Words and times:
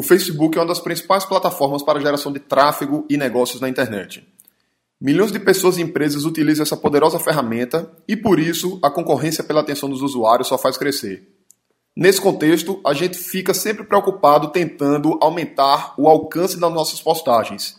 O 0.00 0.02
Facebook 0.02 0.56
é 0.56 0.62
uma 0.62 0.66
das 0.66 0.80
principais 0.80 1.26
plataformas 1.26 1.82
para 1.82 2.00
geração 2.00 2.32
de 2.32 2.40
tráfego 2.40 3.04
e 3.06 3.18
negócios 3.18 3.60
na 3.60 3.68
internet. 3.68 4.26
Milhões 4.98 5.30
de 5.30 5.38
pessoas 5.38 5.76
e 5.76 5.82
empresas 5.82 6.24
utilizam 6.24 6.62
essa 6.62 6.74
poderosa 6.74 7.18
ferramenta 7.18 7.92
e, 8.08 8.16
por 8.16 8.40
isso, 8.40 8.78
a 8.82 8.88
concorrência 8.88 9.44
pela 9.44 9.60
atenção 9.60 9.90
dos 9.90 10.00
usuários 10.00 10.48
só 10.48 10.56
faz 10.56 10.78
crescer. 10.78 11.28
Nesse 11.94 12.18
contexto, 12.18 12.80
a 12.82 12.94
gente 12.94 13.18
fica 13.18 13.52
sempre 13.52 13.84
preocupado 13.84 14.48
tentando 14.48 15.18
aumentar 15.20 15.92
o 15.98 16.08
alcance 16.08 16.58
das 16.58 16.72
nossas 16.72 17.02
postagens. 17.02 17.78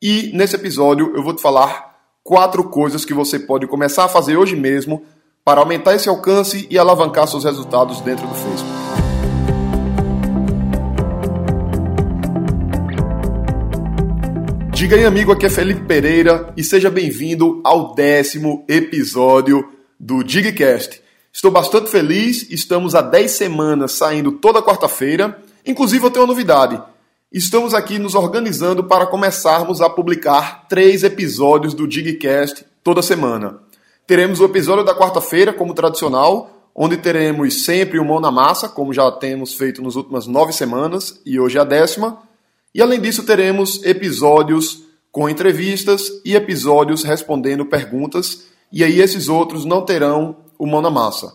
E 0.00 0.30
nesse 0.32 0.56
episódio 0.56 1.14
eu 1.14 1.22
vou 1.22 1.36
te 1.36 1.42
falar 1.42 1.98
quatro 2.24 2.64
coisas 2.70 3.04
que 3.04 3.12
você 3.12 3.38
pode 3.38 3.66
começar 3.66 4.06
a 4.06 4.08
fazer 4.08 4.38
hoje 4.38 4.56
mesmo 4.56 5.04
para 5.44 5.60
aumentar 5.60 5.94
esse 5.94 6.08
alcance 6.08 6.66
e 6.70 6.78
alavancar 6.78 7.28
seus 7.28 7.44
resultados 7.44 8.00
dentro 8.00 8.26
do 8.26 8.34
Facebook. 8.34 8.81
Diga 14.82 14.96
aí, 14.96 15.04
amigo, 15.04 15.30
aqui 15.30 15.46
é 15.46 15.48
Felipe 15.48 15.82
Pereira 15.82 16.52
e 16.56 16.64
seja 16.64 16.90
bem-vindo 16.90 17.60
ao 17.62 17.94
décimo 17.94 18.64
episódio 18.66 19.64
do 19.98 20.24
Digcast. 20.24 21.00
Estou 21.32 21.52
bastante 21.52 21.88
feliz, 21.88 22.50
estamos 22.50 22.96
há 22.96 23.00
10 23.00 23.30
semanas 23.30 23.92
saindo 23.92 24.32
toda 24.32 24.60
quarta-feira. 24.60 25.40
Inclusive, 25.64 26.04
eu 26.04 26.10
tenho 26.10 26.24
uma 26.24 26.32
novidade. 26.32 26.82
Estamos 27.32 27.74
aqui 27.74 27.96
nos 27.96 28.16
organizando 28.16 28.82
para 28.82 29.06
começarmos 29.06 29.80
a 29.80 29.88
publicar 29.88 30.66
três 30.66 31.04
episódios 31.04 31.74
do 31.74 31.86
Digcast 31.86 32.64
toda 32.82 33.02
semana. 33.02 33.60
Teremos 34.04 34.40
o 34.40 34.46
episódio 34.46 34.84
da 34.84 34.96
quarta-feira, 34.96 35.52
como 35.52 35.74
tradicional, 35.74 36.50
onde 36.74 36.96
teremos 36.96 37.62
sempre 37.62 38.00
o 38.00 38.04
Mão 38.04 38.18
na 38.18 38.32
Massa, 38.32 38.68
como 38.68 38.92
já 38.92 39.08
temos 39.12 39.54
feito 39.54 39.80
nas 39.80 39.94
últimas 39.94 40.26
nove 40.26 40.52
semanas, 40.52 41.20
e 41.24 41.38
hoje 41.38 41.56
é 41.56 41.60
a 41.60 41.64
décima. 41.64 42.31
E 42.74 42.80
além 42.80 43.00
disso, 43.00 43.24
teremos 43.24 43.82
episódios 43.84 44.84
com 45.10 45.28
entrevistas 45.28 46.10
e 46.24 46.34
episódios 46.34 47.02
respondendo 47.02 47.66
perguntas, 47.66 48.46
e 48.72 48.82
aí 48.82 49.00
esses 49.00 49.28
outros 49.28 49.64
não 49.64 49.84
terão 49.84 50.36
o 50.58 50.66
mão 50.66 50.80
na 50.80 50.90
massa. 50.90 51.34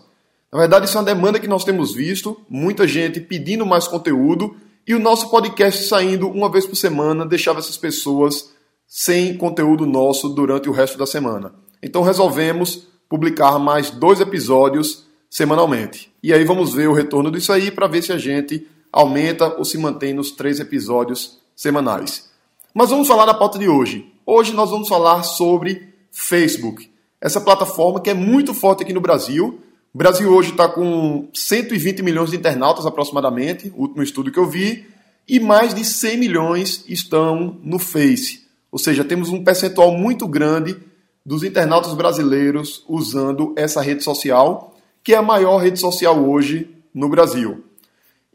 Na 0.52 0.58
verdade, 0.58 0.86
isso 0.86 0.96
é 0.96 1.00
uma 1.00 1.06
demanda 1.06 1.38
que 1.38 1.46
nós 1.46 1.64
temos 1.64 1.94
visto, 1.94 2.40
muita 2.48 2.88
gente 2.88 3.20
pedindo 3.20 3.64
mais 3.64 3.86
conteúdo, 3.86 4.56
e 4.86 4.94
o 4.94 4.98
nosso 4.98 5.30
podcast 5.30 5.84
saindo 5.84 6.28
uma 6.28 6.50
vez 6.50 6.66
por 6.66 6.74
semana 6.74 7.24
deixava 7.24 7.58
essas 7.58 7.76
pessoas 7.76 8.50
sem 8.86 9.36
conteúdo 9.36 9.84
nosso 9.84 10.30
durante 10.30 10.68
o 10.68 10.72
resto 10.72 10.96
da 10.96 11.06
semana. 11.06 11.54
Então 11.82 12.02
resolvemos 12.02 12.88
publicar 13.08 13.58
mais 13.58 13.90
dois 13.90 14.20
episódios 14.20 15.04
semanalmente. 15.30 16.10
E 16.22 16.32
aí 16.32 16.42
vamos 16.42 16.72
ver 16.72 16.88
o 16.88 16.94
retorno 16.94 17.30
disso 17.30 17.52
aí 17.52 17.70
para 17.70 17.86
ver 17.86 18.02
se 18.02 18.12
a 18.12 18.18
gente 18.18 18.66
aumenta 18.92 19.54
ou 19.56 19.64
se 19.64 19.78
mantém 19.78 20.14
nos 20.14 20.30
três 20.30 20.60
episódios 20.60 21.38
semanais. 21.54 22.28
Mas 22.74 22.90
vamos 22.90 23.08
falar 23.08 23.26
da 23.26 23.34
pauta 23.34 23.58
de 23.58 23.68
hoje. 23.68 24.12
Hoje 24.24 24.52
nós 24.52 24.70
vamos 24.70 24.88
falar 24.88 25.22
sobre 25.22 25.88
Facebook, 26.10 26.90
essa 27.20 27.40
plataforma 27.40 28.00
que 28.00 28.10
é 28.10 28.14
muito 28.14 28.52
forte 28.52 28.82
aqui 28.82 28.92
no 28.92 29.00
Brasil. 29.00 29.60
O 29.92 29.98
Brasil 29.98 30.30
hoje 30.30 30.50
está 30.50 30.68
com 30.68 31.28
120 31.32 32.02
milhões 32.02 32.30
de 32.30 32.36
internautas 32.36 32.86
aproximadamente, 32.86 33.72
o 33.76 33.82
último 33.82 34.02
estudo 34.02 34.30
que 34.30 34.38
eu 34.38 34.46
vi, 34.46 34.86
e 35.26 35.40
mais 35.40 35.74
de 35.74 35.84
100 35.84 36.18
milhões 36.18 36.84
estão 36.88 37.58
no 37.62 37.78
Face. 37.78 38.46
Ou 38.70 38.78
seja, 38.78 39.04
temos 39.04 39.30
um 39.30 39.42
percentual 39.42 39.92
muito 39.92 40.26
grande 40.26 40.76
dos 41.24 41.42
internautas 41.42 41.94
brasileiros 41.94 42.84
usando 42.88 43.52
essa 43.56 43.82
rede 43.82 44.02
social, 44.02 44.74
que 45.02 45.14
é 45.14 45.16
a 45.16 45.22
maior 45.22 45.58
rede 45.58 45.78
social 45.78 46.22
hoje 46.22 46.70
no 46.94 47.08
Brasil. 47.08 47.64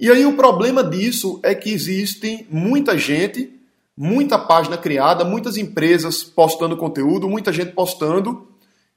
E 0.03 0.11
aí 0.11 0.25
o 0.25 0.35
problema 0.35 0.83
disso 0.83 1.39
é 1.41 1.55
que 1.55 1.69
existe 1.69 2.45
muita 2.49 2.97
gente, 2.97 3.57
muita 3.95 4.37
página 4.37 4.77
criada, 4.77 5.23
muitas 5.23 5.55
empresas 5.55 6.25
postando 6.25 6.75
conteúdo, 6.75 7.29
muita 7.29 7.53
gente 7.53 7.71
postando, 7.71 8.45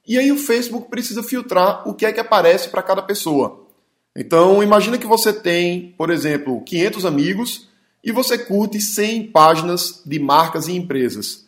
e 0.05 0.17
aí 0.17 0.29
o 0.33 0.37
Facebook 0.37 0.89
precisa 0.89 1.23
filtrar 1.23 1.87
o 1.87 1.93
que 1.93 2.05
é 2.05 2.11
que 2.11 2.19
aparece 2.19 2.67
para 2.67 2.83
cada 2.83 3.01
pessoa. 3.01 3.65
Então, 4.13 4.61
imagina 4.61 4.97
que 4.97 5.07
você 5.07 5.31
tem, 5.31 5.95
por 5.97 6.09
exemplo, 6.09 6.61
500 6.65 7.05
amigos 7.05 7.69
e 8.03 8.11
você 8.11 8.37
curte 8.37 8.81
100 8.81 9.27
páginas 9.27 10.01
de 10.05 10.19
marcas 10.19 10.67
e 10.67 10.73
empresas. 10.73 11.45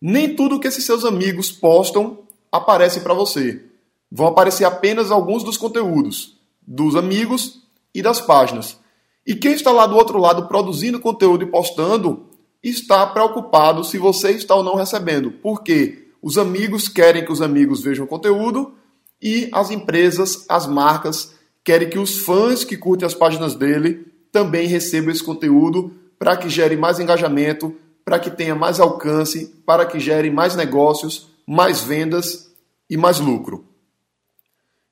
Nem 0.00 0.34
tudo 0.34 0.58
que 0.58 0.68
esses 0.68 0.86
seus 0.86 1.04
amigos 1.04 1.52
postam 1.52 2.20
aparece 2.50 3.00
para 3.00 3.12
você. 3.12 3.62
Vão 4.10 4.28
aparecer 4.28 4.64
apenas 4.64 5.10
alguns 5.10 5.44
dos 5.44 5.58
conteúdos 5.58 6.38
dos 6.66 6.96
amigos 6.96 7.60
e 7.94 8.00
das 8.00 8.18
páginas. 8.18 8.80
E 9.26 9.34
quem 9.34 9.52
está 9.52 9.70
lá 9.70 9.86
do 9.86 9.96
outro 9.96 10.18
lado 10.18 10.48
produzindo 10.48 11.00
conteúdo 11.00 11.44
e 11.44 11.50
postando 11.50 12.26
está 12.62 13.06
preocupado 13.06 13.84
se 13.84 13.98
você 13.98 14.30
está 14.32 14.54
ou 14.54 14.62
não 14.62 14.74
recebendo. 14.74 15.30
Porque 15.30 16.08
os 16.20 16.38
amigos 16.38 16.88
querem 16.88 17.24
que 17.24 17.32
os 17.32 17.42
amigos 17.42 17.82
vejam 17.82 18.06
conteúdo 18.06 18.74
e 19.20 19.48
as 19.52 19.70
empresas, 19.70 20.44
as 20.48 20.66
marcas, 20.66 21.34
querem 21.64 21.88
que 21.88 21.98
os 21.98 22.18
fãs 22.18 22.64
que 22.64 22.76
curtem 22.76 23.06
as 23.06 23.14
páginas 23.14 23.54
dele 23.54 24.06
também 24.30 24.66
recebam 24.66 25.10
esse 25.10 25.22
conteúdo 25.22 25.92
para 26.18 26.36
que 26.36 26.48
gere 26.48 26.76
mais 26.76 26.98
engajamento, 26.98 27.74
para 28.04 28.18
que 28.18 28.30
tenha 28.30 28.54
mais 28.54 28.80
alcance, 28.80 29.54
para 29.66 29.84
que 29.84 30.00
gere 30.00 30.30
mais 30.30 30.56
negócios, 30.56 31.28
mais 31.46 31.82
vendas 31.82 32.52
e 32.88 32.96
mais 32.96 33.20
lucro. 33.20 33.64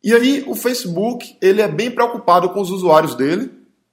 E 0.03 0.13
aí 0.15 0.45
o 0.47 0.55
Facebook 0.55 1.37
ele 1.41 1.61
é 1.61 1.69
bem 1.69 1.91
preocupado 1.91 2.51
com 2.51 2.61
os 2.61 2.71
usuários 2.71 3.15
dele, 3.15 3.51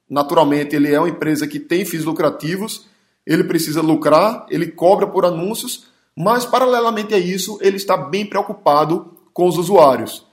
Naturalmente, 0.08 0.74
ele 0.74 0.92
é 0.92 0.98
uma 0.98 1.08
empresa 1.08 1.46
que 1.46 1.58
tem 1.58 1.84
fins 1.84 2.04
lucrativos, 2.04 2.86
ele 3.26 3.44
precisa 3.44 3.82
lucrar, 3.82 4.46
ele 4.48 4.68
cobra 4.68 5.06
por 5.06 5.24
anúncios, 5.24 5.86
mas 6.16 6.44
paralelamente 6.44 7.14
a 7.14 7.18
isso, 7.18 7.58
ele 7.60 7.76
está 7.76 7.96
bem 7.96 8.24
preocupado 8.24 9.12
com 9.32 9.46
os 9.46 9.58
usuários. 9.58 10.26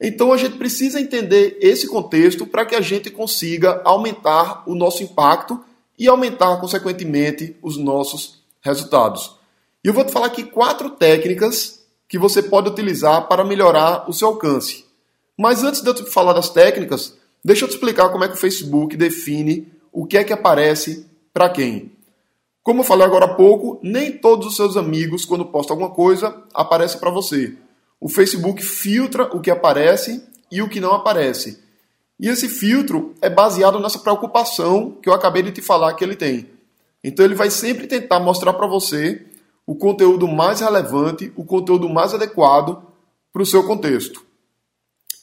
Então 0.00 0.32
a 0.32 0.36
gente 0.36 0.58
precisa 0.58 1.00
entender 1.00 1.56
esse 1.60 1.88
contexto 1.88 2.46
para 2.46 2.66
que 2.66 2.74
a 2.74 2.80
gente 2.80 3.10
consiga 3.10 3.80
aumentar 3.84 4.62
o 4.66 4.74
nosso 4.74 5.02
impacto 5.02 5.64
e 5.98 6.06
aumentar, 6.06 6.58
consequentemente, 6.58 7.56
os 7.62 7.78
nossos 7.78 8.42
resultados. 8.60 9.34
E 9.82 9.88
eu 9.88 9.94
vou 9.94 10.04
te 10.04 10.12
falar 10.12 10.26
aqui 10.26 10.42
quatro 10.42 10.90
técnicas 10.90 11.82
que 12.08 12.18
você 12.18 12.42
pode 12.42 12.68
utilizar 12.68 13.26
para 13.26 13.44
melhorar 13.44 14.08
o 14.08 14.12
seu 14.12 14.28
alcance. 14.28 14.84
Mas 15.38 15.62
antes 15.62 15.80
de 15.80 15.88
eu 15.88 15.94
te 15.94 16.04
falar 16.04 16.34
das 16.34 16.50
técnicas, 16.50 17.16
Deixa 17.46 17.64
eu 17.64 17.68
te 17.68 17.74
explicar 17.74 18.08
como 18.08 18.24
é 18.24 18.28
que 18.28 18.34
o 18.34 18.36
Facebook 18.36 18.96
define 18.96 19.72
o 19.92 20.04
que 20.04 20.18
é 20.18 20.24
que 20.24 20.32
aparece 20.32 21.06
para 21.32 21.48
quem. 21.48 21.92
Como 22.60 22.80
eu 22.80 22.84
falei 22.84 23.06
agora 23.06 23.26
há 23.26 23.34
pouco, 23.34 23.78
nem 23.84 24.18
todos 24.18 24.48
os 24.48 24.56
seus 24.56 24.76
amigos, 24.76 25.24
quando 25.24 25.44
postam 25.44 25.74
alguma 25.74 25.94
coisa, 25.94 26.42
aparece 26.52 26.98
para 26.98 27.08
você. 27.08 27.56
O 28.00 28.08
Facebook 28.08 28.60
filtra 28.64 29.32
o 29.32 29.40
que 29.40 29.48
aparece 29.48 30.26
e 30.50 30.60
o 30.60 30.68
que 30.68 30.80
não 30.80 30.92
aparece. 30.92 31.62
E 32.18 32.28
esse 32.28 32.48
filtro 32.48 33.14
é 33.22 33.30
baseado 33.30 33.78
nessa 33.78 34.00
preocupação 34.00 34.98
que 35.00 35.08
eu 35.08 35.12
acabei 35.14 35.44
de 35.44 35.52
te 35.52 35.62
falar 35.62 35.94
que 35.94 36.02
ele 36.02 36.16
tem. 36.16 36.50
Então 37.04 37.24
ele 37.24 37.36
vai 37.36 37.48
sempre 37.48 37.86
tentar 37.86 38.18
mostrar 38.18 38.54
para 38.54 38.66
você 38.66 39.24
o 39.64 39.76
conteúdo 39.76 40.26
mais 40.26 40.58
relevante, 40.58 41.32
o 41.36 41.44
conteúdo 41.44 41.88
mais 41.88 42.12
adequado 42.12 42.82
para 43.32 43.42
o 43.42 43.46
seu 43.46 43.62
contexto. 43.62 44.25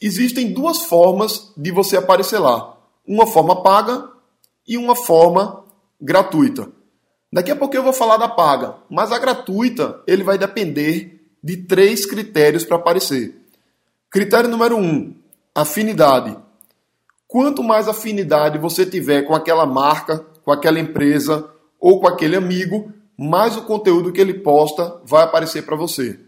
Existem 0.06 0.52
duas 0.52 0.82
formas 0.82 1.50
de 1.56 1.70
você 1.70 1.96
aparecer 1.96 2.38
lá: 2.38 2.76
uma 3.08 3.26
forma 3.26 3.62
paga 3.62 4.10
e 4.68 4.76
uma 4.76 4.94
forma 4.94 5.64
gratuita. 5.98 6.68
Daqui 7.32 7.50
a 7.50 7.56
pouco 7.56 7.74
eu 7.74 7.82
vou 7.82 7.92
falar 7.94 8.18
da 8.18 8.28
paga, 8.28 8.74
mas 8.90 9.10
a 9.10 9.18
gratuita 9.18 10.02
ele 10.06 10.22
vai 10.22 10.36
depender 10.36 11.26
de 11.42 11.56
três 11.56 12.04
critérios 12.04 12.66
para 12.66 12.76
aparecer. 12.76 13.34
Critério 14.10 14.50
número 14.50 14.76
um: 14.76 15.16
afinidade. 15.54 16.36
Quanto 17.26 17.62
mais 17.62 17.88
afinidade 17.88 18.58
você 18.58 18.84
tiver 18.84 19.22
com 19.22 19.34
aquela 19.34 19.64
marca, 19.64 20.18
com 20.44 20.52
aquela 20.52 20.78
empresa 20.78 21.48
ou 21.80 21.98
com 21.98 22.06
aquele 22.06 22.36
amigo, 22.36 22.92
mais 23.18 23.56
o 23.56 23.62
conteúdo 23.62 24.12
que 24.12 24.20
ele 24.20 24.34
posta 24.34 25.00
vai 25.02 25.24
aparecer 25.24 25.64
para 25.64 25.76
você. 25.76 26.20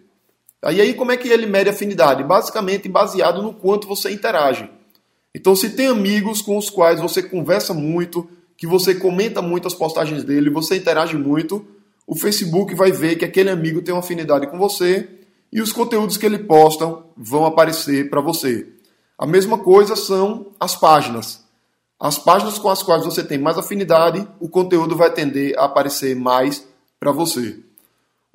E 0.64 0.80
aí, 0.80 0.94
como 0.94 1.12
é 1.12 1.16
que 1.16 1.28
ele 1.28 1.46
mede 1.46 1.70
afinidade? 1.70 2.24
Basicamente 2.24 2.88
baseado 2.88 3.42
no 3.42 3.52
quanto 3.52 3.86
você 3.86 4.10
interage. 4.10 4.68
Então, 5.34 5.54
se 5.54 5.70
tem 5.70 5.86
amigos 5.86 6.40
com 6.40 6.56
os 6.56 6.70
quais 6.70 7.00
você 7.00 7.22
conversa 7.22 7.74
muito, 7.74 8.28
que 8.56 8.66
você 8.66 8.94
comenta 8.94 9.42
muito 9.42 9.68
as 9.68 9.74
postagens 9.74 10.24
dele, 10.24 10.50
você 10.50 10.76
interage 10.76 11.16
muito, 11.16 11.64
o 12.06 12.16
Facebook 12.16 12.74
vai 12.74 12.90
ver 12.90 13.16
que 13.16 13.24
aquele 13.24 13.50
amigo 13.50 13.82
tem 13.82 13.92
uma 13.92 14.00
afinidade 14.00 14.46
com 14.46 14.58
você 14.58 15.08
e 15.52 15.60
os 15.60 15.72
conteúdos 15.72 16.16
que 16.16 16.24
ele 16.24 16.38
posta 16.38 16.98
vão 17.16 17.44
aparecer 17.44 18.08
para 18.08 18.20
você. 18.20 18.66
A 19.18 19.26
mesma 19.26 19.58
coisa 19.58 19.94
são 19.94 20.52
as 20.58 20.76
páginas. 20.76 21.44
As 21.98 22.18
páginas 22.18 22.58
com 22.58 22.68
as 22.68 22.82
quais 22.82 23.04
você 23.04 23.24
tem 23.24 23.38
mais 23.38 23.56
afinidade, 23.56 24.26
o 24.38 24.48
conteúdo 24.48 24.96
vai 24.96 25.10
tender 25.10 25.58
a 25.58 25.64
aparecer 25.64 26.14
mais 26.14 26.66
para 27.00 27.12
você. 27.12 27.58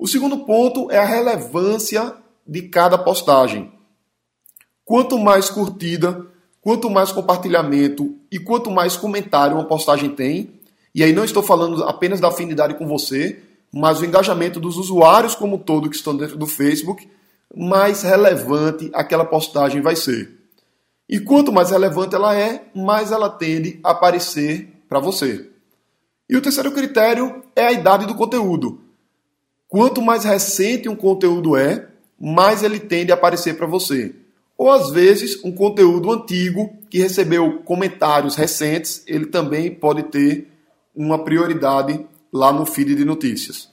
O 0.02 0.08
segundo 0.08 0.38
ponto 0.38 0.90
é 0.90 0.98
a 0.98 1.04
relevância 1.04 2.12
de 2.44 2.62
cada 2.62 2.98
postagem. 2.98 3.72
Quanto 4.84 5.16
mais 5.16 5.48
curtida, 5.48 6.26
quanto 6.60 6.90
mais 6.90 7.12
compartilhamento 7.12 8.16
e 8.28 8.36
quanto 8.36 8.68
mais 8.68 8.96
comentário 8.96 9.54
uma 9.54 9.64
postagem 9.64 10.10
tem, 10.10 10.60
E 10.92 11.04
aí 11.04 11.12
não 11.12 11.24
estou 11.24 11.40
falando 11.40 11.84
apenas 11.84 12.18
da 12.18 12.28
afinidade 12.28 12.74
com 12.74 12.84
você, 12.84 13.40
mas 13.72 14.00
o 14.00 14.04
engajamento 14.04 14.58
dos 14.58 14.76
usuários 14.76 15.36
como 15.36 15.54
um 15.54 15.58
todo 15.58 15.88
que 15.88 15.94
estão 15.94 16.16
dentro 16.16 16.36
do 16.36 16.48
Facebook, 16.48 17.08
mais 17.56 18.02
relevante 18.02 18.90
aquela 18.92 19.24
postagem 19.24 19.80
vai 19.80 19.94
ser. 19.94 20.36
E 21.08 21.20
quanto 21.20 21.52
mais 21.52 21.70
relevante 21.70 22.16
ela 22.16 22.36
é, 22.36 22.64
mais 22.74 23.12
ela 23.12 23.30
tende 23.30 23.78
a 23.84 23.92
aparecer 23.92 24.82
para 24.88 24.98
você. 24.98 25.48
E 26.28 26.36
o 26.36 26.42
terceiro 26.42 26.72
critério 26.72 27.42
é 27.54 27.66
a 27.66 27.72
idade 27.72 28.04
do 28.04 28.16
conteúdo. 28.16 28.81
Quanto 29.72 30.02
mais 30.02 30.24
recente 30.24 30.86
um 30.86 30.94
conteúdo 30.94 31.56
é, 31.56 31.88
mais 32.20 32.62
ele 32.62 32.78
tende 32.78 33.10
a 33.10 33.14
aparecer 33.14 33.56
para 33.56 33.66
você. 33.66 34.14
Ou 34.58 34.70
às 34.70 34.90
vezes, 34.90 35.42
um 35.42 35.50
conteúdo 35.50 36.12
antigo 36.12 36.76
que 36.90 36.98
recebeu 36.98 37.62
comentários 37.62 38.36
recentes, 38.36 39.02
ele 39.06 39.24
também 39.24 39.74
pode 39.74 40.02
ter 40.02 40.46
uma 40.94 41.24
prioridade 41.24 42.06
lá 42.30 42.52
no 42.52 42.66
feed 42.66 42.94
de 42.94 43.02
notícias. 43.02 43.70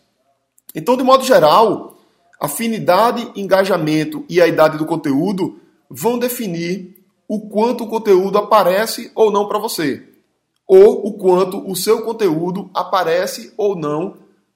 Então, 0.74 0.96
de 0.96 1.04
modo 1.04 1.26
geral, 1.26 2.00
afinidade, 2.40 3.30
engajamento 3.36 4.24
e 4.30 4.42
a 4.42 4.48
idade 4.48 4.78
do 4.78 4.86
conteúdo 4.86 5.60
vão 5.90 6.18
definir 6.18 6.96
o 7.28 7.50
quanto 7.50 7.84
o 7.84 7.90
conteúdo 7.90 8.38
aparece 8.38 9.12
ou 9.14 9.30
não 9.30 9.50
para 9.50 9.60
você, 9.60 10.02
ou 10.66 11.06
o 11.06 11.18
quanto 11.18 11.70
o 11.70 11.76
seu 11.76 12.04
conteúdo 12.04 12.70
aparece 12.74 13.54
ou 13.58 13.76
não 13.76 14.16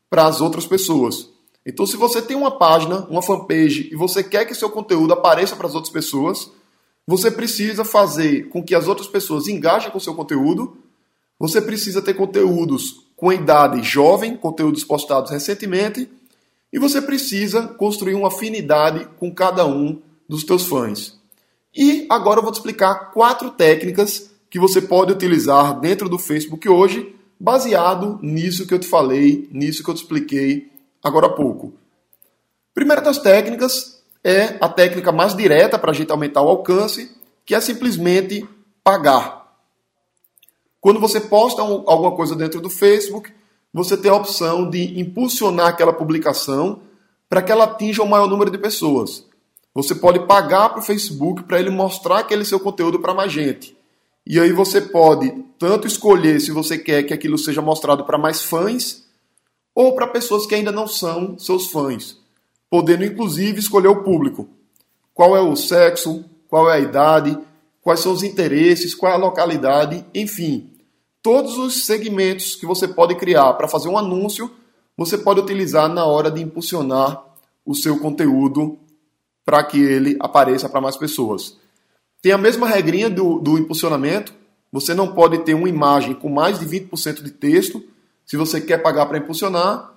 para 0.10 0.26
as 0.26 0.40
outras 0.40 0.66
pessoas. 0.66 1.33
Então, 1.66 1.86
se 1.86 1.96
você 1.96 2.22
tem 2.22 2.36
uma 2.36 2.58
página, 2.58 3.06
uma 3.10 3.22
fanpage 3.22 3.90
e 3.92 3.96
você 3.96 4.24
quer 4.24 4.46
que 4.46 4.54
seu 4.54 4.70
conteúdo 4.70 5.14
apareça 5.14 5.56
para 5.56 5.68
as 5.68 5.76
outras 5.76 5.94
pessoas, 5.94 6.52
você 7.08 7.32
precisa 7.32 7.86
fazer 7.86 8.50
com 8.50 8.62
que 8.62 8.76
as 8.76 8.88
outras 8.88 9.08
pessoas 9.08 9.48
engajem 9.48 9.92
com 9.92 10.00
seu 10.00 10.14
conteúdo. 10.14 10.78
Você 11.40 11.62
precisa 11.62 12.02
ter 12.02 12.14
conteúdos 12.14 13.04
com 13.16 13.32
idade 13.32 13.82
jovem, 13.82 14.36
conteúdos 14.36 14.84
postados 14.84 15.32
recentemente, 15.32 16.10
e 16.72 16.80
você 16.80 17.02
precisa 17.02 17.68
construir 17.68 18.16
uma 18.16 18.28
afinidade 18.28 19.08
com 19.18 19.34
cada 19.34 19.66
um 19.66 20.02
dos 20.28 20.44
teus 20.44 20.66
fãs. 20.66 21.18
E 21.76 22.06
agora 22.10 22.40
eu 22.40 22.44
vou 22.44 22.52
te 22.52 22.56
explicar 22.56 23.12
quatro 23.12 23.52
técnicas 23.52 24.32
que 24.50 24.60
você 24.60 24.82
pode 24.82 25.12
utilizar 25.12 25.80
dentro 25.80 26.10
do 26.10 26.20
Facebook 26.20 26.68
hoje, 26.68 27.16
baseado 27.40 28.20
nisso 28.22 28.68
que 28.68 28.74
eu 28.74 28.80
te 28.80 28.88
falei, 28.88 29.48
nisso 29.52 29.84
que 29.84 29.90
eu 29.90 29.94
te 29.94 30.02
expliquei 30.02 30.73
agora 31.04 31.28
há 31.28 31.30
pouco. 31.30 31.74
Primeira 32.74 33.02
das 33.02 33.18
técnicas 33.18 34.02
é 34.24 34.58
a 34.62 34.70
técnica 34.70 35.12
mais 35.12 35.36
direta 35.36 35.78
para 35.78 35.92
a 35.92 35.94
gente 35.94 36.12
aumentar 36.12 36.42
o 36.42 36.50
alcance, 36.50 37.12
que 37.46 37.54
é 37.54 37.60
simplesmente 37.60 38.48
pagar. 38.84 39.44
Quando 40.80 41.00
você 41.00 41.20
posta 41.20 41.62
alguma 41.62 42.12
coisa 42.14 42.36
dentro 42.36 42.62
do 42.62 42.70
Facebook, 42.70 43.32
você 43.74 43.98
tem 43.98 44.12
a 44.12 44.16
opção 44.16 44.70
de 44.70 45.00
impulsionar 45.00 45.68
aquela 45.68 45.94
publicação 45.94 46.82
para 47.30 47.42
que 47.42 47.52
ela 47.52 47.64
atinja 47.66 48.04
o 48.04 48.10
maior 48.10 48.28
número 48.28 48.52
de 48.52 48.58
pessoas. 48.58 49.26
Você 49.74 49.96
pode 49.96 50.20
pagar 50.28 50.70
para 50.70 50.80
o 50.80 50.84
Facebook 50.84 51.44
para 51.44 51.60
ele 51.60 51.70
mostrar 51.70 52.20
aquele 52.20 52.46
seu 52.46 52.60
conteúdo 52.60 53.00
para 53.00 53.14
mais 53.14 53.32
gente. 53.32 53.76
E 54.26 54.40
aí 54.40 54.52
você 54.52 54.80
pode 54.80 55.32
tanto 55.58 55.88
escolher 55.88 56.40
se 56.40 56.52
você 56.52 56.78
quer 56.78 57.04
que 57.04 57.14
aquilo 57.14 57.38
seja 57.38 57.62
mostrado 57.62 58.06
para 58.06 58.18
mais 58.18 58.42
fãs 58.44 59.03
ou 59.76 59.96
para 59.96 60.08
pessoas 60.08 60.46
que 60.46 60.56
ainda 60.56 60.72
não 60.72 60.88
são 60.88 61.38
seus 61.38 61.68
fãs, 61.68 62.18
podendo 62.70 63.04
inclusive 63.04 63.60
escolher 63.60 63.88
o 63.88 64.04
público. 64.04 64.48
Qual 65.14 65.36
é 65.36 65.42
o 65.42 65.56
sexo, 65.56 66.26
qual 66.48 66.70
é 66.70 66.76
a 66.76 66.80
idade, 66.80 67.38
quais 67.82 68.00
são 68.00 68.12
os 68.12 68.24
interesses, 68.24 68.96
qual 68.96 69.12
é 69.12 69.16
a 69.16 69.20
localidade, 69.20 70.06
enfim. 70.14 70.70
Todos 71.22 71.58
os 71.58 71.86
segmentos 71.86 72.56
que 72.56 72.66
você 72.66 72.88
pode 72.88 73.16
criar 73.16 73.54
para 73.54 73.68
fazer 73.68 73.90
um 73.90 73.98
anúncio, 73.98 74.52
você 74.98 75.18
pode 75.18 75.40
utilizar 75.40 75.90
na 75.90 76.06
hora 76.06 76.30
de 76.30 76.42
impulsionar 76.42 77.24
o 77.66 77.74
seu 77.74 78.00
conteúdo 78.00 78.78
para 79.46 79.64
que 79.64 79.82
ele 79.82 80.18
apareça 80.20 80.70
para 80.70 80.82
mais 80.82 80.98
pessoas. 80.98 81.58
Tem 82.22 82.32
a 82.32 82.38
mesma 82.38 82.68
regrinha 82.68 83.10
do, 83.10 83.40
do 83.40 83.58
impulsionamento, 83.58 84.34
você 84.72 84.94
não 84.94 85.14
pode 85.14 85.40
ter 85.40 85.54
uma 85.54 85.70
imagem 85.70 86.14
com 86.14 86.30
mais 86.30 86.58
de 86.60 86.66
20% 86.66 87.22
de 87.22 87.32
texto, 87.32 87.84
se 88.26 88.38
você 88.38 88.62
quer 88.62 88.80
pagar 88.80 89.06
para 89.06 89.18
impulsionar. 89.18 89.94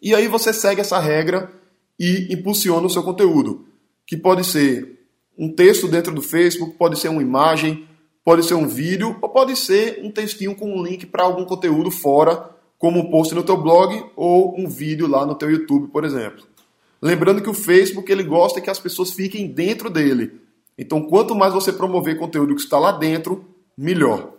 E 0.00 0.14
aí 0.14 0.28
você 0.28 0.52
segue 0.52 0.80
essa 0.80 0.98
regra 0.98 1.50
e 1.98 2.32
impulsiona 2.32 2.86
o 2.86 2.90
seu 2.90 3.02
conteúdo, 3.02 3.66
que 4.06 4.16
pode 4.16 4.44
ser 4.44 4.98
um 5.36 5.52
texto 5.52 5.88
dentro 5.88 6.14
do 6.14 6.22
Facebook, 6.22 6.76
pode 6.76 6.98
ser 6.98 7.08
uma 7.08 7.22
imagem, 7.22 7.88
pode 8.24 8.44
ser 8.44 8.54
um 8.54 8.66
vídeo, 8.66 9.16
ou 9.20 9.28
pode 9.28 9.56
ser 9.56 10.00
um 10.04 10.10
textinho 10.10 10.54
com 10.54 10.72
um 10.72 10.82
link 10.82 11.06
para 11.06 11.24
algum 11.24 11.44
conteúdo 11.44 11.90
fora, 11.90 12.50
como 12.78 13.00
um 13.00 13.10
post 13.10 13.34
no 13.34 13.42
teu 13.42 13.56
blog 13.56 14.04
ou 14.14 14.58
um 14.58 14.68
vídeo 14.68 15.06
lá 15.08 15.26
no 15.26 15.34
teu 15.34 15.50
YouTube, 15.50 15.88
por 15.88 16.04
exemplo. 16.04 16.44
Lembrando 17.00 17.42
que 17.42 17.50
o 17.50 17.54
Facebook 17.54 18.10
ele 18.10 18.22
gosta 18.22 18.60
que 18.60 18.70
as 18.70 18.78
pessoas 18.78 19.12
fiquem 19.12 19.48
dentro 19.48 19.88
dele. 19.88 20.40
Então, 20.76 21.02
quanto 21.02 21.34
mais 21.34 21.52
você 21.52 21.72
promover 21.72 22.18
conteúdo 22.18 22.54
que 22.54 22.60
está 22.60 22.78
lá 22.78 22.92
dentro, 22.92 23.44
melhor. 23.76 24.32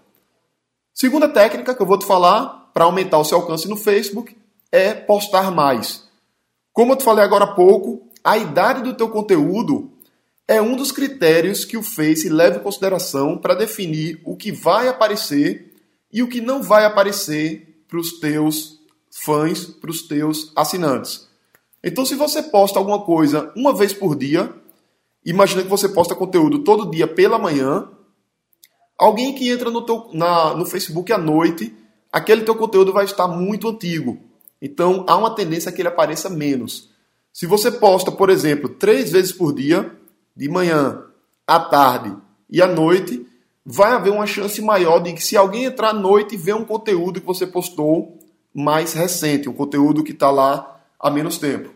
Segunda 0.94 1.27
técnica 1.27 1.74
que 1.74 1.81
eu 1.81 1.86
vou 1.86 1.98
te 1.98 2.06
falar 2.06 2.58
para 2.79 2.85
aumentar 2.85 3.17
o 3.17 3.25
seu 3.25 3.39
alcance 3.39 3.67
no 3.67 3.75
Facebook 3.75 4.37
é 4.71 4.93
postar 4.93 5.51
mais. 5.51 6.07
Como 6.71 6.93
eu 6.93 6.95
te 6.95 7.03
falei 7.03 7.25
agora 7.25 7.43
há 7.43 7.53
pouco, 7.53 8.07
a 8.23 8.37
idade 8.37 8.83
do 8.83 8.93
teu 8.93 9.09
conteúdo 9.09 9.91
é 10.47 10.61
um 10.61 10.77
dos 10.77 10.89
critérios 10.89 11.65
que 11.65 11.75
o 11.75 11.83
Face 11.83 12.29
leva 12.29 12.55
em 12.55 12.63
consideração 12.63 13.37
para 13.37 13.53
definir 13.53 14.21
o 14.23 14.33
que 14.33 14.49
vai 14.49 14.87
aparecer 14.87 15.75
e 16.09 16.23
o 16.23 16.29
que 16.29 16.39
não 16.39 16.63
vai 16.63 16.85
aparecer 16.85 17.83
para 17.85 17.99
os 17.99 18.17
teus 18.17 18.79
fãs, 19.11 19.65
para 19.65 19.91
os 19.91 20.03
teus 20.03 20.53
assinantes. 20.55 21.27
Então, 21.83 22.05
se 22.05 22.15
você 22.15 22.41
posta 22.41 22.79
alguma 22.79 23.01
coisa 23.01 23.51
uma 23.57 23.75
vez 23.75 23.91
por 23.91 24.15
dia, 24.15 24.55
imagina 25.25 25.63
que 25.63 25.67
você 25.67 25.89
posta 25.89 26.15
conteúdo 26.15 26.59
todo 26.59 26.89
dia 26.89 27.07
pela 27.07 27.37
manhã, 27.37 27.89
alguém 28.97 29.35
que 29.35 29.49
entra 29.49 29.69
no, 29.69 29.81
teu, 29.81 30.11
na, 30.13 30.53
no 30.53 30.65
Facebook 30.65 31.11
à 31.11 31.17
noite 31.17 31.77
aquele 32.11 32.41
teu 32.41 32.56
conteúdo 32.56 32.94
vai 32.94 33.06
estar 33.06 33.27
muito 33.27 33.69
antigo. 33.69 34.19
Então 34.61 35.06
há 35.07 35.15
uma 35.17 35.35
tendência 35.35 35.71
que 35.71 35.81
ele 35.81 35.88
apareça 35.88 36.29
menos. 36.29 36.89
Se 37.31 37.45
você 37.45 37.71
posta, 37.71 38.11
por 38.11 38.29
exemplo, 38.29 38.69
três 38.69 39.11
vezes 39.11 39.31
por 39.31 39.53
dia, 39.53 39.95
de 40.35 40.50
manhã, 40.50 41.03
à 41.45 41.59
tarde 41.59 42.15
e 42.50 42.61
à 42.61 42.67
noite, 42.67 43.25
vai 43.65 43.91
haver 43.91 44.11
uma 44.11 44.25
chance 44.25 44.61
maior 44.61 45.00
de 45.00 45.13
que 45.13 45.23
se 45.23 45.38
alguém 45.38 45.65
entrar 45.65 45.89
à 45.89 45.94
noite 45.94 46.35
e 46.35 46.38
ver 46.38 46.56
um 46.56 46.65
conteúdo 46.65 47.19
que 47.19 47.27
você 47.27 47.45
postou 47.45 48.17
mais 48.53 48.94
recente, 48.94 49.47
um 49.47 49.53
conteúdo 49.53 50.04
que 50.04 50.11
está 50.11 50.31
lá 50.31 50.81
há 50.99 51.09
menos 51.09 51.37
tempo. 51.37 51.69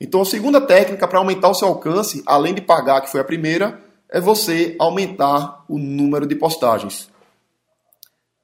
Então 0.00 0.22
a 0.22 0.24
segunda 0.24 0.60
técnica 0.60 1.06
para 1.06 1.18
aumentar 1.18 1.48
o 1.48 1.54
seu 1.54 1.68
alcance, 1.68 2.22
além 2.26 2.54
de 2.54 2.60
pagar, 2.60 3.00
que 3.00 3.10
foi 3.10 3.20
a 3.20 3.24
primeira, 3.24 3.80
é 4.08 4.20
você 4.20 4.76
aumentar 4.78 5.64
o 5.68 5.78
número 5.78 6.26
de 6.26 6.34
postagens. 6.34 7.08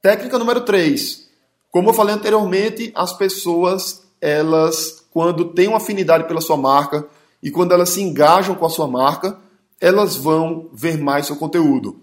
Técnica 0.00 0.38
número 0.38 0.62
3. 0.62 1.21
Como 1.72 1.88
eu 1.88 1.94
falei 1.94 2.14
anteriormente, 2.14 2.92
as 2.94 3.16
pessoas, 3.16 4.02
elas, 4.20 5.06
quando 5.10 5.54
têm 5.54 5.68
uma 5.68 5.78
afinidade 5.78 6.28
pela 6.28 6.42
sua 6.42 6.56
marca 6.58 7.08
e 7.42 7.50
quando 7.50 7.72
elas 7.72 7.88
se 7.88 8.02
engajam 8.02 8.54
com 8.54 8.66
a 8.66 8.70
sua 8.70 8.86
marca, 8.86 9.38
elas 9.80 10.14
vão 10.14 10.68
ver 10.70 10.98
mais 10.98 11.26
seu 11.26 11.34
conteúdo. 11.34 11.98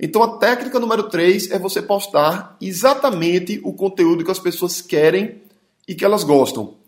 Então 0.00 0.22
a 0.22 0.38
técnica 0.38 0.80
número 0.80 1.10
3 1.10 1.50
é 1.50 1.58
você 1.58 1.82
postar 1.82 2.56
exatamente 2.58 3.60
o 3.62 3.74
conteúdo 3.74 4.24
que 4.24 4.30
as 4.30 4.38
pessoas 4.38 4.80
querem 4.80 5.42
e 5.86 5.94
que 5.94 6.06
elas 6.06 6.24
gostam. 6.24 6.78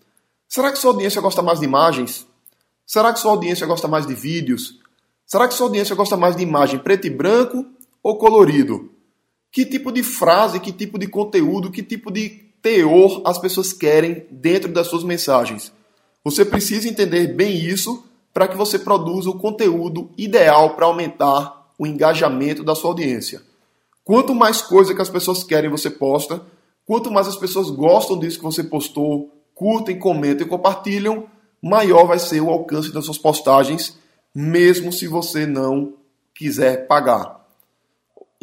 Será 0.48 0.72
que 0.72 0.78
sua 0.78 0.92
audiência 0.92 1.20
gosta 1.20 1.42
mais 1.42 1.60
de 1.60 1.66
imagens? 1.66 2.26
Será 2.86 3.12
que 3.12 3.20
sua 3.20 3.32
audiência 3.32 3.66
gosta 3.66 3.86
mais 3.86 4.06
de 4.06 4.14
vídeos? 4.14 4.80
Será 5.26 5.46
que 5.46 5.52
sua 5.52 5.66
audiência 5.66 5.94
gosta 5.94 6.16
mais 6.16 6.34
de 6.34 6.42
imagem 6.42 6.78
preto 6.78 7.06
e 7.06 7.10
branco 7.10 7.66
ou 8.02 8.16
colorido? 8.16 8.93
Que 9.54 9.64
tipo 9.64 9.92
de 9.92 10.02
frase, 10.02 10.58
que 10.58 10.72
tipo 10.72 10.98
de 10.98 11.06
conteúdo, 11.06 11.70
que 11.70 11.80
tipo 11.80 12.10
de 12.10 12.28
teor 12.60 13.22
as 13.24 13.38
pessoas 13.38 13.72
querem 13.72 14.26
dentro 14.28 14.72
das 14.72 14.88
suas 14.88 15.04
mensagens. 15.04 15.72
Você 16.24 16.44
precisa 16.44 16.88
entender 16.88 17.28
bem 17.28 17.56
isso 17.56 18.04
para 18.32 18.48
que 18.48 18.56
você 18.56 18.80
produza 18.80 19.30
o 19.30 19.38
conteúdo 19.38 20.10
ideal 20.18 20.74
para 20.74 20.86
aumentar 20.86 21.70
o 21.78 21.86
engajamento 21.86 22.64
da 22.64 22.74
sua 22.74 22.90
audiência. 22.90 23.42
Quanto 24.02 24.34
mais 24.34 24.60
coisa 24.60 24.92
que 24.92 25.00
as 25.00 25.08
pessoas 25.08 25.44
querem 25.44 25.70
você 25.70 25.88
posta, 25.88 26.44
quanto 26.84 27.12
mais 27.12 27.28
as 27.28 27.36
pessoas 27.36 27.70
gostam 27.70 28.18
disso 28.18 28.38
que 28.38 28.44
você 28.44 28.64
postou, 28.64 29.30
curtem, 29.54 30.00
comentam 30.00 30.44
e 30.44 30.50
compartilham, 30.50 31.28
maior 31.62 32.08
vai 32.08 32.18
ser 32.18 32.40
o 32.40 32.50
alcance 32.50 32.92
das 32.92 33.04
suas 33.04 33.18
postagens, 33.18 33.96
mesmo 34.34 34.92
se 34.92 35.06
você 35.06 35.46
não 35.46 35.94
quiser 36.34 36.88
pagar. 36.88 37.43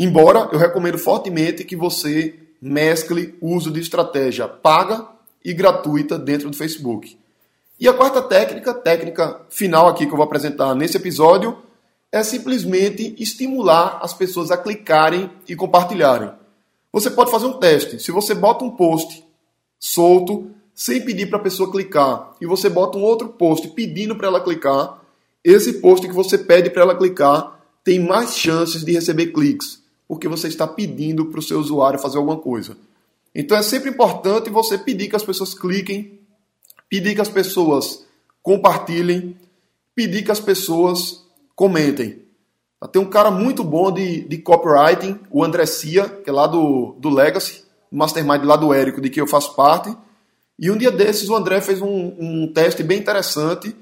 Embora 0.04 0.50
eu 0.52 0.58
recomendo 0.58 0.98
fortemente 0.98 1.64
que 1.64 1.76
você 1.76 2.34
mescle 2.60 3.38
o 3.40 3.56
uso 3.56 3.70
de 3.70 3.80
estratégia 3.80 4.48
paga 4.48 5.06
e 5.46 5.54
gratuita 5.54 6.18
dentro 6.18 6.50
do 6.50 6.58
Facebook. 6.58 7.16
E 7.80 7.88
a 7.88 7.94
quarta 7.94 8.20
técnica, 8.20 8.74
técnica 8.74 9.42
final 9.48 9.88
aqui 9.88 10.08
que 10.08 10.12
eu 10.12 10.18
vou 10.18 10.26
apresentar 10.26 10.74
nesse 10.74 10.98
episódio, 10.98 11.56
é 12.12 12.24
simplesmente 12.24 13.16
estimular 13.20 14.00
as 14.02 14.12
pessoas 14.12 14.50
a 14.50 14.58
clicarem 14.58 15.30
e 15.48 15.56
compartilharem. 15.56 16.32
Você 16.92 17.12
pode 17.12 17.30
fazer 17.30 17.46
um 17.46 17.60
teste. 17.60 18.00
Se 18.00 18.12
você 18.12 18.34
bota 18.34 18.66
um 18.66 18.72
post 18.72 19.24
solto, 19.80 20.50
sem 20.74 21.06
pedir 21.06 21.28
para 21.28 21.38
a 21.38 21.44
pessoa 21.44 21.72
clicar, 21.72 22.34
e 22.42 22.48
você 22.48 22.72
bota 22.72 22.98
um 22.98 23.04
outro 23.04 23.30
post 23.30 23.68
pedindo 23.68 24.16
para 24.16 24.30
ela 24.30 24.42
clicar, 24.42 25.00
esse 25.44 25.74
post 25.74 26.08
que 26.08 26.14
você 26.14 26.40
pede 26.40 26.72
para 26.72 26.82
ela 26.82 26.98
clicar 26.98 27.62
tem 27.84 28.00
mais 28.00 28.36
chances 28.36 28.84
de 28.84 28.94
receber 28.94 29.28
cliques, 29.28 29.81
porque 30.12 30.28
você 30.28 30.50
está 30.50 30.68
pedindo 30.68 31.28
para 31.28 31.40
o 31.40 31.42
seu 31.42 31.58
usuário 31.58 31.98
fazer 31.98 32.18
alguma 32.18 32.36
coisa. 32.36 32.76
Então 33.34 33.56
é 33.56 33.64
sempre 33.64 33.90
importante 33.90 34.50
você 34.50 34.78
pedir 34.78 35.08
que 35.08 35.16
as 35.16 35.24
pessoas 35.24 35.54
cliquem, 35.54 36.20
pedir 36.90 37.16
que 37.16 37.22
as 37.22 37.30
pessoas 37.30 38.06
compartilhem, 38.44 39.38
pedir 39.96 40.22
que 40.22 40.32
as 40.32 40.42
pessoas 40.42 41.26
comentem. 41.56 42.24
Tem 42.92 43.02
um 43.02 43.10
cara 43.10 43.32
muito 43.32 43.64
bom 43.64 43.90
de, 43.90 44.28
de 44.28 44.38
copywriting, 44.40 45.18
o 45.32 45.46
André 45.46 45.66
Cia, 45.66 46.10
que 46.10 46.30
é 46.30 46.34
lá 46.34 46.46
do, 46.46 46.94
do 47.00 47.08
Legacy, 47.08 47.64
mastermind 47.90 48.44
lá 48.44 48.58
do 48.58 48.74
Érico, 48.74 49.00
de 49.00 49.10
que 49.10 49.22
eu 49.22 49.28
faço 49.28 49.56
parte. 49.56 49.96
E 50.60 50.70
um 50.70 50.76
dia 50.76 50.92
desses 50.92 51.30
o 51.30 51.36
André 51.38 51.62
fez 51.62 51.82
um, 51.82 52.16
um 52.20 52.52
teste 52.54 52.84
bem 52.84 53.00
interessante 53.00 53.74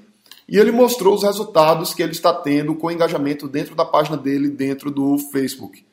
e 0.48 0.58
ele 0.58 0.70
mostrou 0.70 1.12
os 1.12 1.24
resultados 1.24 1.92
que 1.92 2.04
ele 2.04 2.12
está 2.12 2.32
tendo 2.32 2.76
com 2.76 2.88
engajamento 2.88 3.48
dentro 3.48 3.74
da 3.74 3.84
página 3.84 4.16
dele, 4.16 4.48
dentro 4.48 4.92
do 4.92 5.18
Facebook. 5.32 5.89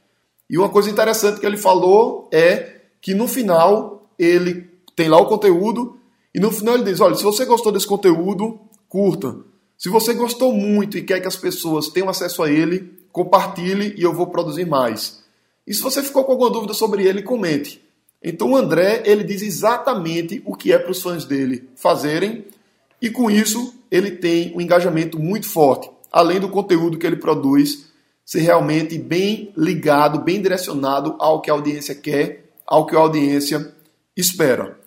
E 0.49 0.57
uma 0.57 0.69
coisa 0.69 0.89
interessante 0.89 1.39
que 1.39 1.45
ele 1.45 1.57
falou 1.57 2.29
é 2.31 2.81
que 3.01 3.13
no 3.13 3.27
final 3.27 4.09
ele 4.17 4.69
tem 4.95 5.09
lá 5.09 5.17
o 5.17 5.25
conteúdo 5.25 5.97
e 6.33 6.39
no 6.39 6.51
final 6.51 6.75
ele 6.75 6.83
diz: 6.83 6.99
olha, 7.01 7.15
se 7.15 7.23
você 7.23 7.45
gostou 7.45 7.71
desse 7.71 7.87
conteúdo, 7.87 8.59
curta. 8.87 9.37
Se 9.77 9.89
você 9.89 10.13
gostou 10.13 10.51
muito 10.53 10.97
e 10.97 11.03
quer 11.03 11.19
que 11.19 11.27
as 11.27 11.35
pessoas 11.35 11.89
tenham 11.89 12.09
acesso 12.09 12.41
a 12.41 12.51
ele, 12.51 12.97
compartilhe 13.11 13.93
e 13.97 14.03
eu 14.03 14.13
vou 14.13 14.27
produzir 14.27 14.65
mais. 14.65 15.23
E 15.67 15.73
se 15.73 15.81
você 15.81 16.01
ficou 16.01 16.23
com 16.23 16.31
alguma 16.31 16.49
dúvida 16.49 16.73
sobre 16.73 17.05
ele, 17.05 17.21
comente. 17.21 17.83
Então 18.23 18.51
o 18.51 18.55
André 18.55 19.03
ele 19.05 19.23
diz 19.23 19.41
exatamente 19.41 20.41
o 20.45 20.55
que 20.55 20.71
é 20.71 20.79
para 20.79 20.91
os 20.91 21.01
fãs 21.01 21.25
dele 21.25 21.69
fazerem 21.75 22.45
e 23.01 23.09
com 23.09 23.29
isso 23.29 23.75
ele 23.91 24.11
tem 24.11 24.55
um 24.55 24.61
engajamento 24.61 25.19
muito 25.19 25.47
forte, 25.47 25.89
além 26.11 26.39
do 26.39 26.49
conteúdo 26.49 26.97
que 26.97 27.05
ele 27.05 27.17
produz 27.17 27.86
ser 28.27 28.41
realmente 28.41 28.97
bem 28.97 29.53
ligado, 29.55 30.19
bem 30.19 30.41
direcionado 30.41 31.15
ao 31.17 31.39
que 31.39 31.49
a 31.49 31.53
audiência 31.53 31.95
quer, 31.95 32.51
ao 32.65 32.85
que 32.85 32.93
a 32.93 32.99
audiência 32.99 33.73
espera. 34.17 34.77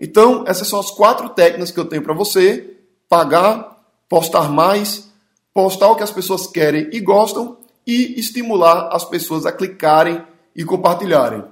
Então, 0.00 0.44
essas 0.46 0.66
são 0.66 0.80
as 0.80 0.90
quatro 0.90 1.28
técnicas 1.28 1.70
que 1.70 1.78
eu 1.78 1.84
tenho 1.84 2.02
para 2.02 2.14
você: 2.14 2.74
pagar, 3.06 3.84
postar 4.08 4.50
mais, 4.50 5.10
postar 5.52 5.90
o 5.90 5.96
que 5.96 6.02
as 6.02 6.10
pessoas 6.10 6.46
querem 6.46 6.88
e 6.90 6.98
gostam 6.98 7.58
e 7.86 8.18
estimular 8.18 8.88
as 8.90 9.04
pessoas 9.04 9.44
a 9.44 9.52
clicarem 9.52 10.22
e 10.54 10.64
compartilharem. 10.64 11.44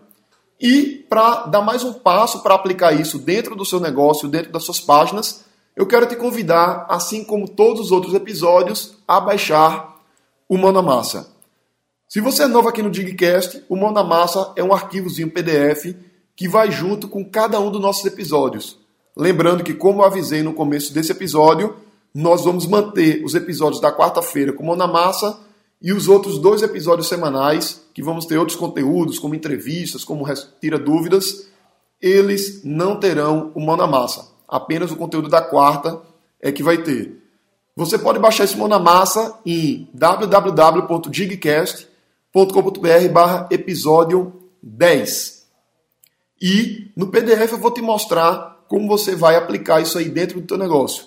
E 0.58 1.04
para 1.10 1.44
dar 1.44 1.60
mais 1.60 1.84
um 1.84 1.92
passo 1.92 2.42
para 2.42 2.54
aplicar 2.54 2.98
isso 2.98 3.18
dentro 3.18 3.54
do 3.54 3.66
seu 3.66 3.78
negócio, 3.78 4.30
dentro 4.30 4.50
das 4.50 4.64
suas 4.64 4.80
páginas, 4.80 5.44
eu 5.76 5.86
quero 5.86 6.06
te 6.06 6.16
convidar, 6.16 6.86
assim 6.88 7.22
como 7.22 7.46
todos 7.46 7.82
os 7.82 7.92
outros 7.92 8.14
episódios, 8.14 8.96
a 9.06 9.20
baixar 9.20 9.94
o 10.48 10.56
na 10.56 10.80
Massa. 10.80 11.33
Se 12.08 12.20
você 12.20 12.44
é 12.44 12.46
novo 12.46 12.68
aqui 12.68 12.82
no 12.82 12.90
Digcast, 12.90 13.64
o 13.68 13.76
Mão 13.76 13.92
na 13.92 14.04
Massa 14.04 14.52
é 14.56 14.62
um 14.62 14.72
arquivozinho 14.72 15.30
PDF 15.30 15.94
que 16.36 16.48
vai 16.48 16.70
junto 16.70 17.08
com 17.08 17.24
cada 17.24 17.60
um 17.60 17.70
dos 17.70 17.80
nossos 17.80 18.04
episódios. 18.04 18.78
Lembrando 19.16 19.64
que, 19.64 19.74
como 19.74 20.02
eu 20.02 20.06
avisei 20.06 20.42
no 20.42 20.52
começo 20.52 20.92
desse 20.92 21.12
episódio, 21.12 21.76
nós 22.14 22.44
vamos 22.44 22.66
manter 22.66 23.24
os 23.24 23.34
episódios 23.34 23.80
da 23.80 23.92
quarta-feira 23.92 24.52
com 24.52 24.64
Mão 24.64 24.76
na 24.76 24.86
Massa 24.86 25.38
e 25.80 25.92
os 25.92 26.08
outros 26.08 26.38
dois 26.38 26.62
episódios 26.62 27.08
semanais, 27.08 27.80
que 27.92 28.02
vamos 28.02 28.26
ter 28.26 28.38
outros 28.38 28.56
conteúdos, 28.56 29.18
como 29.18 29.34
entrevistas, 29.34 30.04
como 30.04 30.24
Tira 30.60 30.78
Dúvidas, 30.78 31.48
eles 32.00 32.62
não 32.64 32.98
terão 32.98 33.50
o 33.54 33.60
Mão 33.60 33.76
na 33.76 33.86
Massa 33.86 34.34
apenas 34.54 34.92
o 34.92 34.96
conteúdo 34.96 35.28
da 35.28 35.42
quarta 35.42 36.00
é 36.40 36.52
que 36.52 36.62
vai 36.62 36.78
ter. 36.78 37.20
Você 37.76 37.98
pode 37.98 38.20
baixar 38.20 38.44
esse 38.44 38.56
Mão 38.56 38.68
na 38.68 38.78
Massa 38.78 39.36
em 39.44 39.88
www.digcast.com.br 42.34 43.12
barra 43.12 43.48
episódio 43.48 44.32
10. 44.60 45.44
E 46.42 46.90
no 46.96 47.06
PDF 47.06 47.52
eu 47.52 47.58
vou 47.58 47.70
te 47.70 47.80
mostrar 47.80 48.64
como 48.68 48.88
você 48.88 49.14
vai 49.14 49.36
aplicar 49.36 49.80
isso 49.80 49.96
aí 49.96 50.08
dentro 50.08 50.40
do 50.40 50.46
teu 50.46 50.58
negócio. 50.58 51.04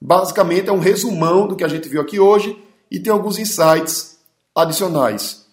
Basicamente 0.00 0.68
é 0.68 0.72
um 0.72 0.78
resumão 0.78 1.48
do 1.48 1.56
que 1.56 1.64
a 1.64 1.68
gente 1.68 1.88
viu 1.88 2.00
aqui 2.00 2.20
hoje 2.20 2.56
e 2.88 3.00
tem 3.00 3.12
alguns 3.12 3.38
insights 3.38 4.18
adicionais. 4.54 5.46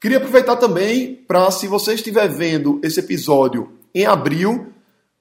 Queria 0.00 0.16
aproveitar 0.16 0.56
também 0.56 1.14
para, 1.14 1.50
se 1.50 1.68
você 1.68 1.92
estiver 1.92 2.26
vendo 2.28 2.80
esse 2.82 3.00
episódio 3.00 3.70
em 3.94 4.06
abril, 4.06 4.72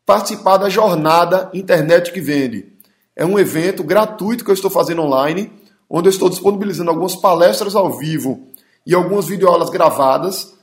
participar 0.05 0.55
da 0.55 0.69
jornada 0.69 1.50
Internet 1.53 2.13
que 2.13 2.21
Vende. 2.21 2.71
É 3.13 3.25
um 3.25 3.38
evento 3.38 3.83
gratuito 3.83 4.45
que 4.45 4.51
eu 4.51 4.55
estou 4.55 4.71
fazendo 4.71 5.01
online, 5.01 5.51
onde 5.89 6.07
eu 6.07 6.12
estou 6.12 6.29
disponibilizando 6.29 6.89
algumas 6.89 7.15
palestras 7.15 7.75
ao 7.75 7.97
vivo 7.97 8.52
e 8.85 8.93
algumas 8.93 9.27
videoaulas 9.27 9.69
gravadas, 9.69 10.53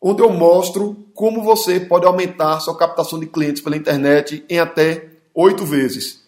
onde 0.00 0.22
eu 0.22 0.30
mostro 0.30 0.96
como 1.14 1.42
você 1.42 1.80
pode 1.80 2.06
aumentar 2.06 2.60
sua 2.60 2.76
captação 2.76 3.18
de 3.18 3.26
clientes 3.26 3.62
pela 3.62 3.76
internet 3.76 4.44
em 4.48 4.58
até 4.58 5.08
oito 5.34 5.64
vezes. 5.64 6.24